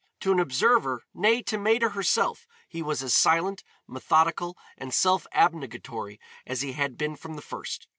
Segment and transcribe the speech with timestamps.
[0.21, 6.17] To an observer, nay, to Maida herself, he was as silent, methodical and self abnegatory
[6.43, 7.85] as he had been from the first.